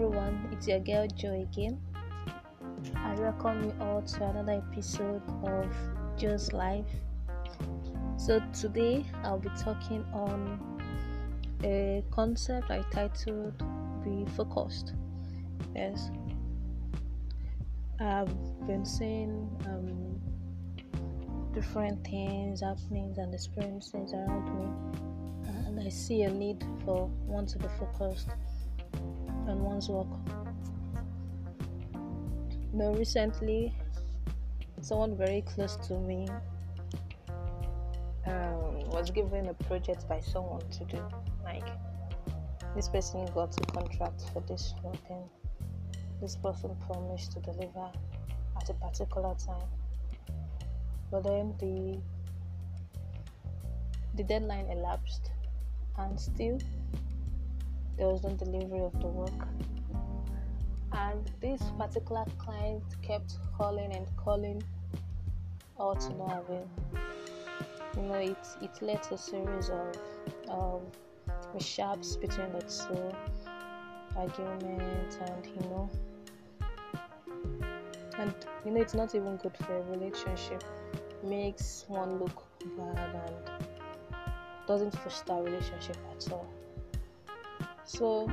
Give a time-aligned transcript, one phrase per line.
[0.00, 1.80] everyone, it's your girl Joy again.
[2.94, 5.66] I welcome you all to another episode of
[6.16, 6.86] Joe's Life.
[8.16, 10.80] So, today I'll be talking on
[11.64, 13.60] a concept I titled
[14.04, 14.94] Be Focused.
[15.74, 16.12] Yes,
[17.98, 18.30] I've
[18.68, 20.20] been seeing um,
[21.52, 27.58] different things, happenings, and experiences around me, and I see a need for one to
[27.58, 28.28] be focused
[29.48, 30.06] on one's work.
[32.72, 33.74] You know, recently,
[34.80, 36.28] someone very close to me
[38.26, 41.02] um, was given a project by someone to do.
[41.42, 41.66] Like,
[42.76, 45.24] this person got a contract for this work, and
[46.20, 47.90] this person promised to deliver
[48.56, 49.68] at a particular time.
[51.10, 51.98] But then the
[54.14, 55.30] the deadline elapsed,
[55.96, 56.58] and still
[57.98, 59.48] there was no delivery of the work.
[60.92, 64.62] And this particular client kept calling and calling,
[65.76, 66.68] all to no avail.
[67.96, 69.96] You know, it, it led to a series of
[70.48, 70.80] um,
[71.52, 73.12] mishaps between the two,
[74.16, 75.90] arguments, and you know,
[78.18, 80.62] and you know, it's not even good for a relationship.
[81.24, 82.44] makes one look
[82.76, 83.66] bad and
[84.66, 86.46] doesn't foster a relationship at all.
[87.88, 88.30] So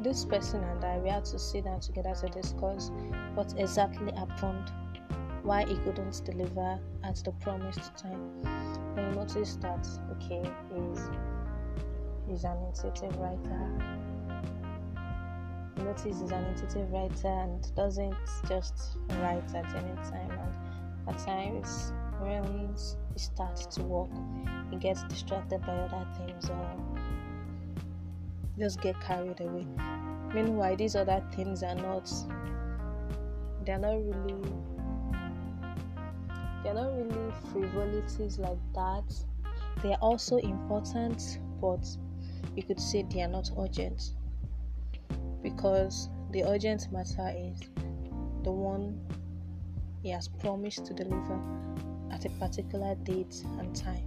[0.00, 2.90] this person and I we had to sit down together to discuss
[3.34, 4.72] what exactly happened,
[5.44, 8.42] why he couldn't deliver at the promised time.
[8.96, 11.08] And you notice that okay, he's
[12.28, 13.70] he's an intuitive writer.
[15.76, 18.16] You notice he's an intuitive writer and doesn't
[18.48, 21.92] just write at any time and at times
[22.24, 24.10] he starts to work
[24.70, 26.76] he gets distracted by other things or
[28.58, 29.66] just get carried away.
[30.34, 32.10] Meanwhile, these other things are not,
[33.64, 34.52] they're not really,
[36.62, 39.04] they're not really frivolities like that.
[39.82, 41.86] They are also important, but
[42.56, 44.14] you could say they are not urgent
[45.42, 47.60] because the urgent matter is
[48.42, 49.00] the one
[50.02, 51.40] he has promised to deliver
[52.18, 54.04] at a particular date and time.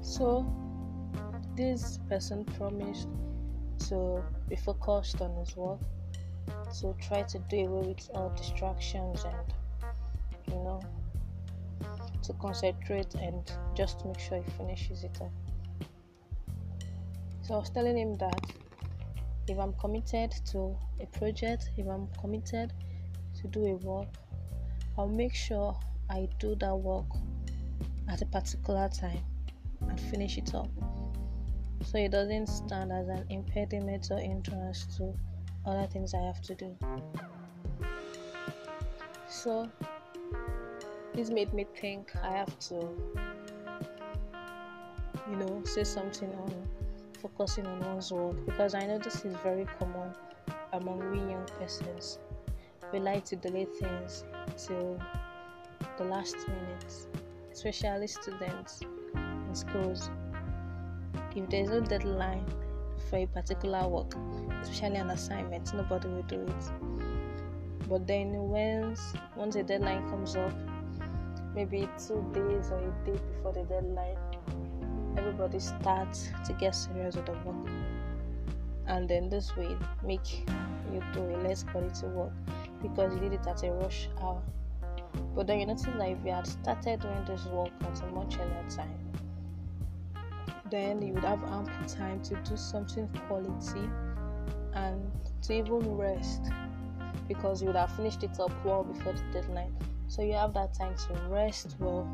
[0.00, 0.46] So,
[1.56, 3.08] this person promised
[3.88, 5.80] to be focused on his work,
[6.80, 9.92] to try to do away with all distractions and,
[10.48, 10.80] you know,
[12.22, 15.32] to concentrate and just make sure he finishes it up.
[17.42, 18.40] So I was telling him that
[19.48, 22.72] if I'm committed to a project, if I'm committed
[23.40, 24.08] to do a work,
[24.96, 25.76] I'll make sure
[26.12, 27.06] I do that work
[28.10, 29.24] at a particular time
[29.80, 30.68] and finish it up
[31.82, 35.14] so it doesn't stand as an impediment or hindrance to
[35.64, 36.76] other things I have to do.
[39.26, 39.70] So
[41.14, 42.74] this made me think I have to,
[45.30, 46.68] you know, say something on
[47.22, 50.10] focusing on one's work because I know this is very common
[50.74, 52.18] among we young persons.
[52.92, 54.24] We like to delay things
[54.58, 55.00] till
[55.98, 56.94] the last minute,
[57.52, 58.82] especially students
[59.14, 60.10] in schools
[61.34, 62.44] if there's no deadline
[63.08, 64.14] for a particular work,
[64.60, 67.88] especially an assignment, nobody will do it.
[67.88, 70.52] But then once once a deadline comes up,
[71.54, 74.16] maybe two days or a day before the deadline,
[75.16, 77.68] everybody starts to get serious with the work.
[78.86, 80.44] And then this will make
[80.92, 82.32] you do a less quality work
[82.82, 84.42] because you did it at a rush hour.
[85.34, 88.38] But then you notice that if you had started doing this work at a much
[88.38, 88.98] earlier time,
[90.70, 93.88] then you would have ample time to do something quality
[94.74, 95.10] and
[95.42, 96.50] to even rest
[97.28, 99.74] because you would have finished it up well before the deadline.
[100.08, 102.04] So you have that time to rest well.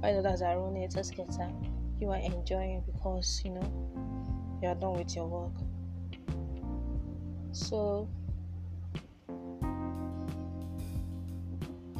[0.00, 1.56] While others are running it just get time,
[2.00, 5.52] you are enjoying because you know you are done with your work.
[7.52, 8.08] So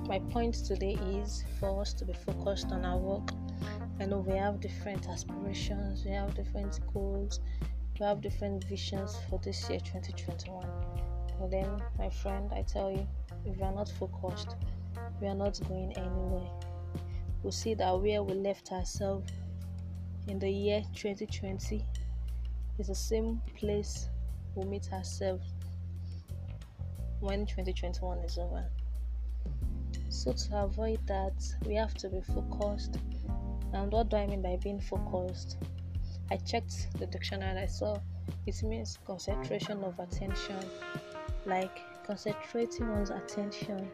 [0.07, 3.31] my point today is for us to be focused on our work
[3.99, 7.41] I know we have different aspirations, we have different goals,
[7.99, 10.67] we have different visions for this year 2021.
[11.41, 13.07] But then, my friend, I tell you,
[13.47, 14.55] if we are not focused,
[15.21, 16.51] we are not going anywhere.
[17.43, 19.33] We'll see that where we left ourselves
[20.29, 21.87] in the year 2020
[22.79, 24.11] is the same place
[24.55, 25.55] we'll meet ourselves
[27.21, 28.67] when 2021 is over.
[30.17, 31.35] So, to avoid that,
[31.67, 32.99] we have to be focused
[33.75, 35.59] and what do I mean by being focused?
[36.31, 37.99] I checked the dictionary and I saw
[38.47, 40.59] it means concentration of attention,
[41.45, 43.91] like concentrating one's attention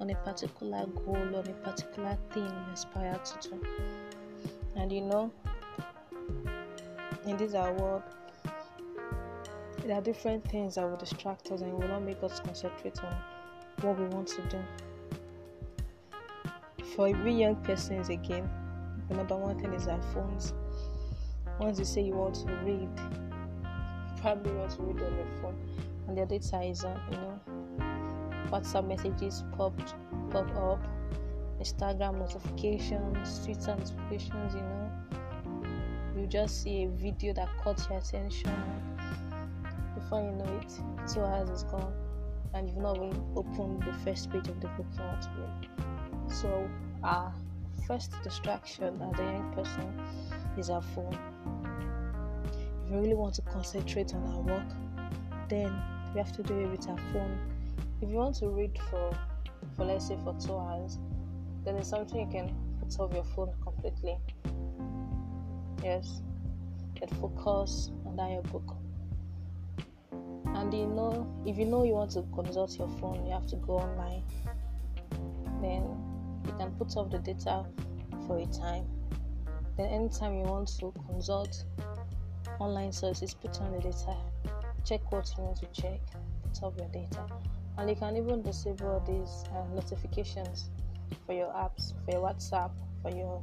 [0.00, 3.60] on a particular goal, on a particular thing you aspire to do.
[4.76, 5.32] And you know,
[7.26, 8.04] in this our world,
[9.84, 13.16] there are different things that will distract us and will not make us concentrate on
[13.80, 14.58] what we want to do.
[16.96, 18.48] For we young persons, again,
[19.10, 20.54] the number one thing is our phones.
[21.60, 25.56] Once you say you want to read, you probably want to read on your phone,
[26.08, 27.40] and the data is on, you know,
[28.50, 29.94] WhatsApp messages popped
[30.30, 30.80] pop up,
[31.60, 34.90] Instagram notifications, Twitter notifications, you know.
[36.16, 38.54] You just see a video that caught your attention.
[39.94, 40.72] Before you know it,
[41.12, 41.92] two hours is gone,
[42.54, 46.32] and you've not even opened the first page of the book you want to read.
[46.32, 46.68] So,
[47.02, 47.32] our
[47.86, 50.00] first distraction as a young person
[50.58, 51.16] is our phone.
[52.84, 54.68] If you really want to concentrate on our work,
[55.48, 55.72] then
[56.14, 57.38] we have to do it with our phone.
[58.00, 59.16] If you want to read for
[59.76, 60.98] for let's say for two hours
[61.64, 64.16] then it's something you can put off your phone completely.
[65.82, 66.22] Yes.
[66.94, 68.76] Get focus on that your book.
[70.54, 73.56] And you know if you know you want to consult your phone you have to
[73.56, 74.22] go online.
[75.60, 76.05] Then
[76.46, 77.64] you can put off the data
[78.26, 78.84] for a time.
[79.76, 81.64] Then anytime you want to consult
[82.58, 84.16] online sources put on the data.
[84.84, 86.00] Check what you want to check
[86.42, 87.26] put off your data.
[87.78, 90.70] And you can even disable these uh, notifications
[91.26, 92.70] for your apps for your whatsapp
[93.02, 93.42] for your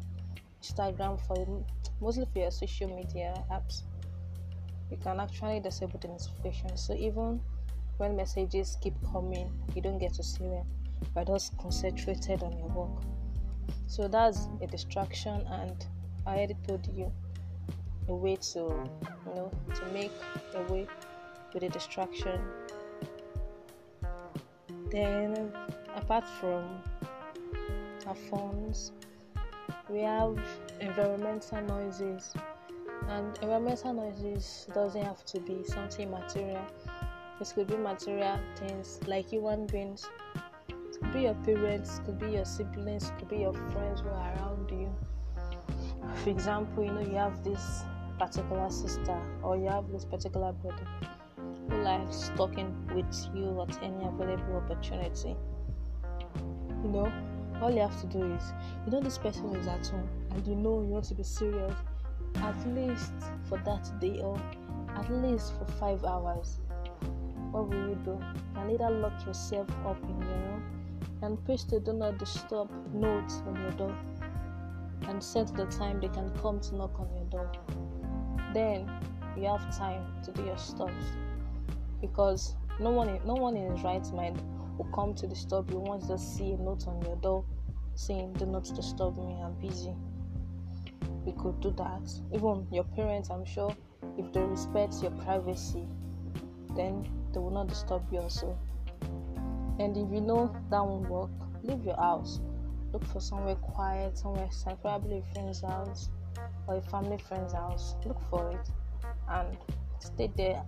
[0.61, 1.63] instagram for
[2.01, 3.83] mostly for your social media apps.
[4.89, 6.81] You can actually disable the notifications.
[6.81, 7.41] So even
[7.97, 10.65] when messages keep coming you don't get to see them
[11.13, 13.03] but just concentrated on your work
[13.87, 15.85] so that's a distraction and
[16.25, 17.11] i already told you
[18.09, 20.11] a way to you know to make
[20.55, 20.87] a way
[21.53, 22.39] with a distraction
[24.93, 25.51] then,
[25.95, 26.63] apart from
[28.05, 28.91] our phones,
[29.89, 30.37] we have
[30.79, 32.31] environmental noises,
[33.07, 36.61] and environmental noises doesn't have to be something material.
[37.41, 40.07] It could be material things like human beings.
[41.03, 44.71] Could be your parents, could be your siblings, could be your friends who are around
[44.71, 44.89] you.
[46.23, 47.83] For example, you know you have this
[48.17, 50.87] particular sister or you have this particular brother
[51.69, 55.35] who likes talking with you at any available opportunity.
[56.83, 57.13] You know,
[57.61, 58.53] all you have to do is,
[58.85, 61.75] you know, this person is at home and you know you want to be serious
[62.37, 63.11] at least
[63.49, 64.39] for that day or
[64.95, 66.59] at least for five hours.
[67.51, 68.11] What will you do?
[68.11, 70.82] You can either lock yourself up in your room
[71.23, 73.95] and paste a do not disturb note on your door.
[75.07, 77.51] And set the time they can come to knock on your door.
[78.53, 78.91] Then
[79.37, 80.91] you have time to do your stuff.
[82.01, 84.41] Because no one in, no one in his right mind
[84.77, 87.45] will come to disturb you once they see a note on your door
[87.95, 89.93] saying do not disturb me i'm busy.
[91.25, 92.11] We could do that.
[92.33, 93.73] Even your parents i'm sure
[94.17, 95.87] if they respect your privacy
[96.75, 98.57] then they will not disturb you also
[99.79, 101.29] and if you know that won't work
[101.63, 102.39] leave your house.
[102.91, 106.09] Look for somewhere quiet somewhere safe probably a friend's house
[106.67, 107.95] or a family friend's house.
[108.05, 108.69] Look for it
[109.29, 109.57] and
[109.99, 110.63] stay there.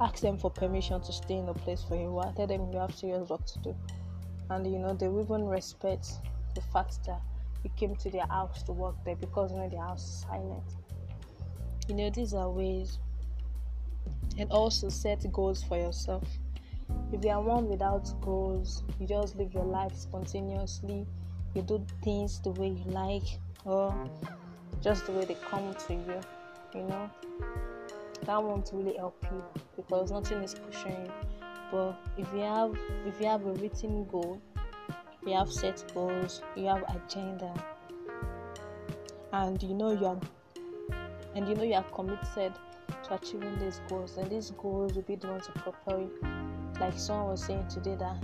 [0.00, 2.32] Ask them for permission to stay in the place for you while.
[2.32, 3.76] Tell them you have serious work to do.
[4.48, 6.08] And you know they will even respect
[6.54, 7.20] the fact that
[7.62, 10.64] you came to their house to work there because you know their house is silent.
[11.88, 12.98] You know these are ways.
[14.38, 16.24] And also set goals for yourself
[17.12, 21.06] if you are one without goals you just live your life spontaneously
[21.54, 23.94] you do things the way you like or
[24.82, 26.20] just the way they come to you
[26.74, 27.10] you know
[28.24, 29.42] that won't really help you
[29.76, 31.12] because nothing is pushing you.
[31.72, 32.76] But if you have
[33.06, 34.40] if you have a written goal,
[35.26, 37.52] you have set goals, you have agenda,
[39.32, 40.20] and you know you are
[41.34, 42.52] and you know you are committed
[43.04, 46.59] to achieving these goals, and these goals will be the ones to propel you.
[46.80, 48.16] Like someone was saying today that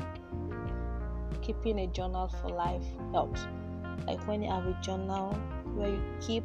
[1.42, 2.82] keeping a journal for life
[3.12, 3.46] helps.
[4.06, 5.34] Like when you have a journal
[5.74, 6.44] where you keep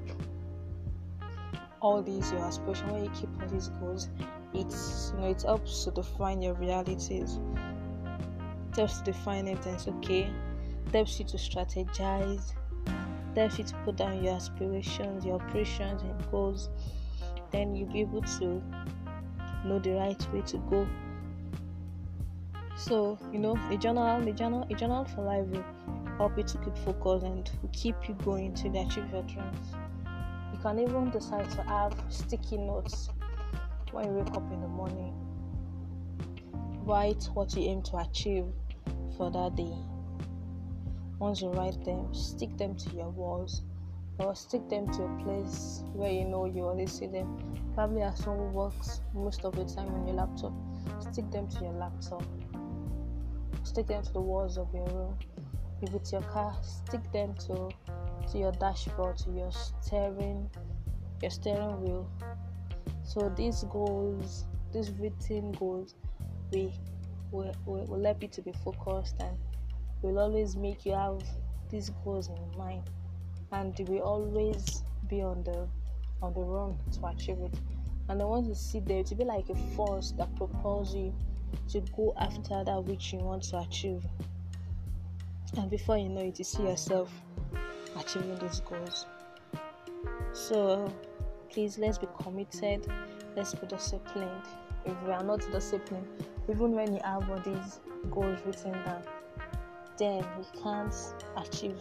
[1.79, 4.07] all these your aspiration when you keep all these goals
[4.53, 7.39] it's you know it helps to define your realities.
[8.71, 10.31] It helps to define it and it's okay
[10.87, 12.53] it helps you to strategize.
[12.85, 16.69] It helps you to put down your aspirations your operations and goals.
[17.51, 18.61] Then you'll be able to
[19.65, 20.87] know the right way to go
[22.85, 25.65] so you know a journal a journal a journal for life will
[26.17, 29.67] help you to keep focused and keep you going to achieve your dreams
[30.53, 33.09] You can even decide to have sticky notes
[33.91, 35.13] when you wake up in the morning,
[36.85, 38.45] write what you aim to achieve
[39.17, 39.73] for that day.
[41.19, 43.63] Once you write them, stick them to your walls
[44.19, 47.37] or stick them to a place where you know you always see them.
[47.73, 50.53] Probably someone who works most of the time on your laptop,
[50.99, 52.23] stick them to your laptop.
[53.63, 55.17] Stick them to the walls of your room.
[55.81, 57.69] If it's your car, stick them to
[58.31, 60.49] to your dashboard, to your steering,
[61.21, 62.09] your steering wheel.
[63.03, 65.95] So these goals, these written goals,
[66.51, 66.73] we
[67.31, 69.37] will, will, help you to be focused and
[70.01, 71.21] will always make you have
[71.69, 72.83] these goals in mind
[73.51, 75.67] and will always be on the
[76.21, 77.53] on the run to achieve it.
[78.09, 81.13] And I want to see there to be like a force that propels you
[81.69, 84.03] to go after that which you want to achieve.
[85.57, 87.11] And before you know it, you see yourself
[87.97, 89.05] achieving these goals.
[90.33, 90.91] So
[91.49, 92.87] please let's be committed,
[93.35, 94.45] let's be disciplined.
[94.85, 96.07] If we are not disciplined,
[96.49, 97.79] even when you have all these
[98.09, 99.03] goals written down,
[99.97, 100.95] then you can't
[101.37, 101.79] achieve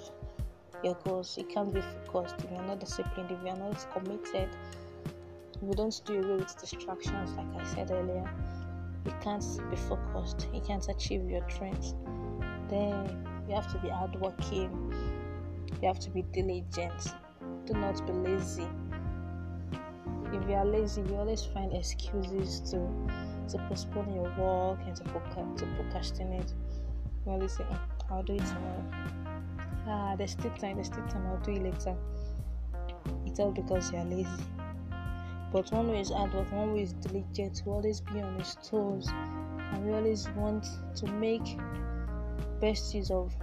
[0.82, 1.36] your goals.
[1.38, 4.48] You can't be focused if you're not disciplined, if you're not committed.
[5.60, 8.28] We don't do away with distractions, like I said earlier,
[9.04, 10.48] you can't be focused.
[10.52, 11.94] You can't achieve your dreams.
[12.68, 14.92] Then you have to be hardworking.
[15.80, 17.14] You have to be diligent.
[17.66, 18.66] Do not be lazy.
[20.32, 22.88] If you are lazy, you always find excuses to
[23.48, 26.54] to postpone your work and to, to procrastinate.
[27.26, 27.80] You always say, oh,
[28.10, 28.84] "I'll do it tomorrow."
[29.90, 31.96] ah, there's still time, there's still time, I'll do it later.
[33.26, 34.28] It's all because you're lazy.
[35.52, 39.92] But one who is work, one diligent, to always be on his toes, and we
[39.92, 40.66] always want
[40.96, 41.58] to make
[42.60, 43.34] best use of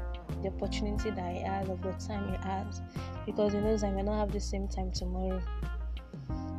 [0.42, 2.82] the opportunity that he has, of the time he has,
[3.26, 5.42] because he knows I may not have the same time tomorrow.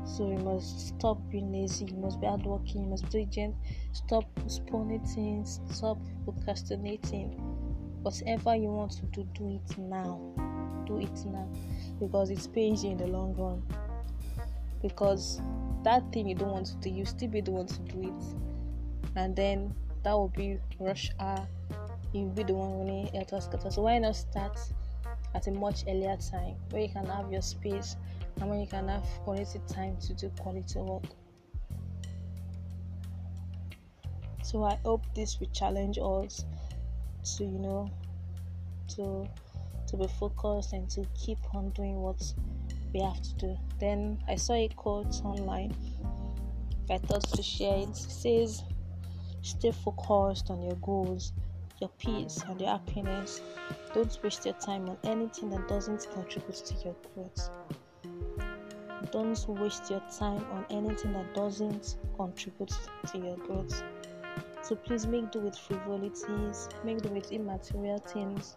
[0.05, 3.55] So you must stop being lazy, you must be hardworking, you must be diligent,
[3.93, 7.33] stop postponing things, stop procrastinating
[8.03, 10.21] whatever you want to do, do it now.
[10.87, 11.47] Do it now
[12.01, 13.63] because it pays you in the long run.
[14.83, 15.41] Because
[15.85, 19.17] that thing you don't want to do, you still be the one to do it,
[19.17, 21.47] and then that will be rush hour.
[22.13, 23.71] You'll be the one winning elter scatter.
[23.71, 24.59] So why not start
[25.35, 27.97] at a much earlier time where you can have your space
[28.41, 31.05] and when you can have quality time to do quality work.
[34.43, 36.45] So I hope this will challenge us
[37.37, 37.91] to you know
[38.97, 39.29] to
[39.89, 42.23] to be focused and to keep on doing what
[42.93, 43.59] we have to do.
[43.79, 45.75] Then I saw a quote online.
[46.91, 47.91] I thought to share it.
[47.91, 48.65] it says,
[49.43, 51.33] "Stay focused on your goals,
[51.81, 53.41] your peace, and your happiness.
[53.95, 57.51] Don't waste your time on anything that doesn't contribute to your growth.
[59.13, 62.73] Don't waste your time on anything that doesn't contribute
[63.07, 63.83] to your growth."
[64.63, 68.57] So please make do with frivolities, make do with immaterial things,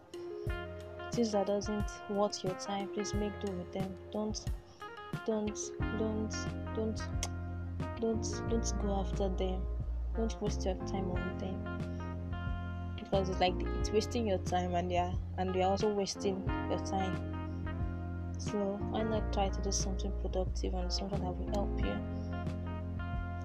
[1.11, 2.87] things that doesn't worth your time.
[2.89, 3.93] Please make do with them.
[4.11, 4.39] Don't,
[5.25, 5.59] don't,
[5.97, 6.35] don't,
[6.75, 7.01] don't,
[7.99, 9.61] don't, don't go after them.
[10.15, 11.81] Don't waste your time on them
[13.11, 17.13] because it's like it's wasting your time and yeah, and you're also wasting your time.
[18.37, 18.57] So
[18.89, 21.95] why not try to do something productive and something that will help you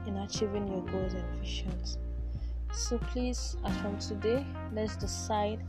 [0.07, 1.99] in achieving your goals and visions?
[2.73, 5.61] So please, as from today, let's decide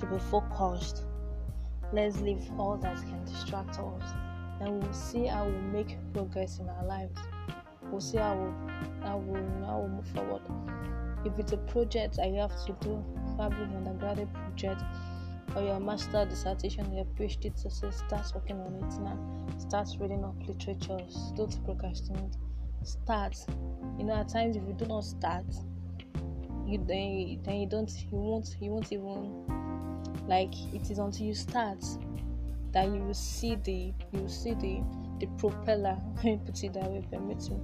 [0.00, 1.04] to be focused.
[1.92, 4.02] Let's leave all that can distract us,
[4.60, 7.18] and we'll see how we make progress in our lives.
[7.90, 10.42] We'll see how we how we we move forward.
[11.24, 13.04] If it's a project that you have to do,
[13.36, 14.82] probably an undergraduate project
[15.54, 19.18] or your master dissertation, your PhD thesis, start working on it now.
[19.58, 21.32] Start reading up literatures.
[21.36, 22.36] Don't procrastinate.
[22.82, 23.36] Start.
[23.98, 25.46] You know, at times if you do not start,
[26.66, 29.65] you then then you don't you won't you won't even
[30.26, 31.84] like it is until you start
[32.72, 34.82] that you will see the you will see the
[35.18, 37.58] the propeller put it that way permit me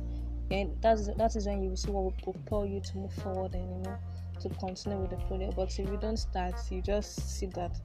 [0.50, 3.54] and that's that is when you will see what will propel you to move forward
[3.54, 3.96] and you know
[4.40, 5.54] to continue with the project.
[5.54, 7.78] But if you don't start you just see that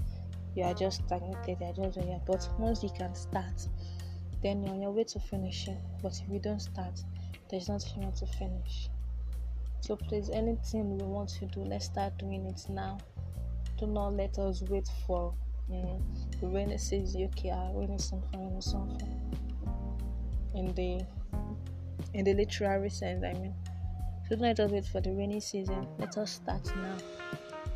[0.55, 3.67] you are just stagnated you are just yeah but once you can start
[4.41, 5.77] then you're on your way to finishing.
[6.01, 7.01] But if you don't start
[7.49, 8.89] there's nothing more to finish.
[9.81, 12.97] So please, anything we want to do, let's start doing it now.
[13.77, 15.33] Do not let us wait for
[15.71, 16.03] um,
[16.39, 17.29] the rainy season.
[17.33, 19.35] Okay, I rainy something, rainy something.
[20.55, 21.05] In the
[22.13, 23.53] in the literary sense, I mean.
[24.29, 25.87] Don't let us wait for the rainy season.
[25.99, 26.97] Let us start now.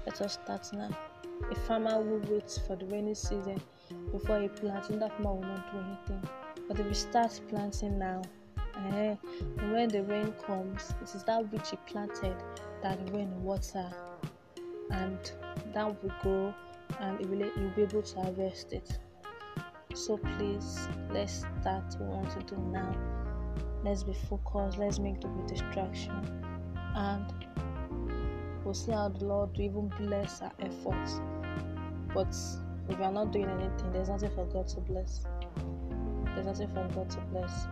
[0.06, 0.90] Let us start now.
[1.50, 3.62] A farmer will wait for the rainy season
[4.12, 6.30] before he plants, and that farmer will not do anything.
[6.68, 8.22] But if we start planting now,
[8.78, 9.16] Eh,
[9.72, 12.36] when the rain comes, it is that which he planted
[12.82, 13.90] that rain water,
[14.92, 15.32] and
[15.74, 16.54] that will grow,
[17.00, 19.00] and you'll be able to harvest it.
[19.94, 22.96] So please, let's start what we want to do now.
[23.84, 24.78] Let's be focused.
[24.78, 26.14] Let's make the distraction,
[26.96, 27.34] and
[28.64, 31.20] we'll see how the Lord will even bless our efforts.
[32.14, 32.36] But
[32.90, 35.26] if we are not doing anything, there's nothing for God to bless.
[36.36, 37.68] There's nothing for God to bless.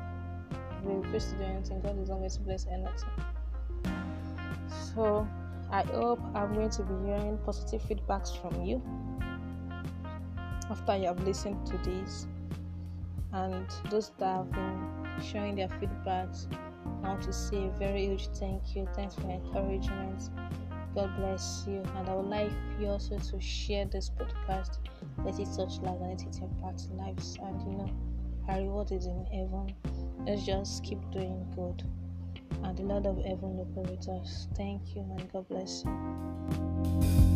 [0.52, 3.10] If we refuse to do anything, God is not going to bless anything.
[4.94, 5.28] So
[5.72, 8.82] I hope I'm going to be hearing positive feedbacks from you
[10.70, 12.28] after you have listened to this.
[13.34, 14.90] And those that have been
[15.22, 16.48] sharing their feedbacks,
[17.04, 18.88] I want to say a very huge thank you.
[18.96, 20.30] Thanks for encouragement.
[20.96, 21.84] God bless you.
[21.96, 24.80] And I would like you also to share this podcast.
[25.24, 27.38] Let it touch lives and let it impact lives.
[27.42, 27.90] And you know,
[28.48, 29.76] our reward is in heaven.
[30.26, 31.84] Let's just keep doing good
[32.64, 34.48] and the Lord of heaven operators.
[34.56, 37.29] Thank you and God bless you.